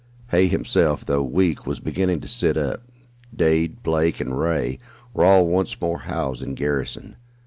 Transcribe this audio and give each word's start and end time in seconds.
Hay 0.29 0.47
himself, 0.47 1.05
though 1.05 1.21
weak, 1.21 1.67
was 1.67 1.79
beginning 1.79 2.21
to 2.21 2.27
sit 2.27 2.57
up. 2.57 2.81
Dade, 3.35 3.83
Blake 3.83 4.19
and 4.19 4.35
Ray 4.35 4.79
were 5.13 5.23
all 5.25 5.45
once 5.45 5.79
more 5.79 5.99
housed 5.99 6.41
in 6.41 6.55
garrison. 6.55 7.17